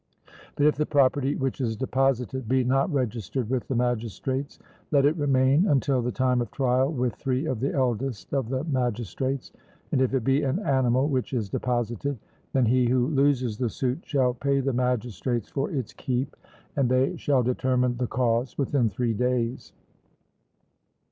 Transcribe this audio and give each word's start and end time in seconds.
But 0.55 0.65
if 0.65 0.77
the 0.77 0.85
property 0.87 1.35
which 1.35 1.61
is 1.61 1.75
deposited 1.75 2.49
be 2.49 2.63
not 2.63 2.91
registered 2.91 3.51
with 3.51 3.67
the 3.67 3.75
magistrates, 3.75 4.57
let 4.89 5.05
it 5.05 5.15
remain 5.15 5.67
until 5.67 6.01
the 6.01 6.11
time 6.11 6.41
of 6.41 6.49
trial 6.49 6.91
with 6.91 7.13
three 7.13 7.45
of 7.45 7.59
the 7.59 7.71
eldest 7.71 8.33
of 8.33 8.49
the 8.49 8.63
magistrates; 8.63 9.51
and 9.91 10.01
if 10.01 10.15
it 10.15 10.23
be 10.23 10.41
an 10.41 10.57
animal 10.57 11.07
which 11.07 11.33
is 11.33 11.51
deposited, 11.51 12.17
then 12.51 12.65
he 12.65 12.89
who 12.89 13.09
loses 13.09 13.59
the 13.59 13.69
suit 13.69 13.99
shall 14.03 14.33
pay 14.33 14.59
the 14.59 14.73
magistrates 14.73 15.49
for 15.49 15.69
its 15.69 15.93
keep, 15.93 16.35
and 16.75 16.89
they 16.89 17.15
shall 17.15 17.43
determine 17.43 17.97
the 17.97 18.07
cause 18.07 18.57
within 18.57 18.89
three 18.89 19.13
days. 19.13 19.71